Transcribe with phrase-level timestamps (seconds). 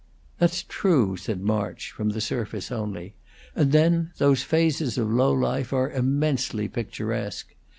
[0.39, 3.13] "That's true," said March, from the surface only.
[3.55, 7.53] "And then, those phases of low life are immensely picturesque.